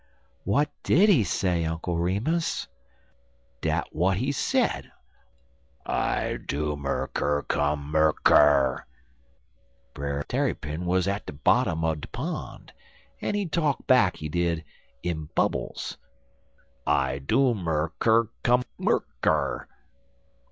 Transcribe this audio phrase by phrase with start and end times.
[0.45, 2.67] "What did he say, Uncle Remus?"
[3.61, 4.91] "Dat w'at he said
[5.85, 8.87] I doom er ker kum mer ker!
[9.93, 12.69] Brer Tarrypin wuz at de bottom er de pon',
[13.21, 14.63] en he talk back, he did,
[15.03, 15.99] in bubbles
[16.87, 19.67] I doom er ker kum mer ker!